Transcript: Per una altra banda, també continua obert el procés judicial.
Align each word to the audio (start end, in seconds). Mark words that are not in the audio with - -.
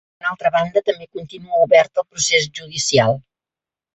Per 0.17 0.23
una 0.23 0.29
altra 0.33 0.51
banda, 0.53 0.81
també 0.87 1.07
continua 1.17 1.59
obert 1.67 2.01
el 2.03 2.07
procés 2.15 2.47
judicial. 2.61 3.17